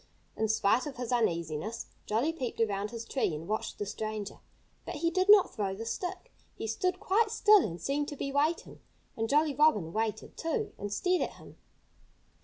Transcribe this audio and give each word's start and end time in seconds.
In 0.35 0.47
spite 0.47 0.87
of 0.87 0.97
his 0.97 1.11
uneasiness, 1.11 1.85
Jolly 2.07 2.33
peeped 2.33 2.59
around 2.59 2.89
his 2.89 3.05
tree 3.05 3.35
and 3.35 3.47
watched 3.47 3.77
the 3.77 3.85
stranger. 3.85 4.39
But 4.83 4.95
he 4.95 5.11
did 5.11 5.29
not 5.29 5.53
throw 5.53 5.75
the 5.75 5.85
stick. 5.85 6.31
He 6.55 6.65
stood 6.65 6.99
quite 6.99 7.29
still 7.29 7.61
and 7.63 7.79
seemed 7.79 8.07
to 8.07 8.15
be 8.15 8.31
waiting. 8.31 8.79
And 9.15 9.29
Jolly 9.29 9.53
Robin 9.53 9.93
waited, 9.93 10.37
too, 10.37 10.73
and 10.79 10.91
stared 10.91 11.21
at 11.21 11.33
him. 11.35 11.55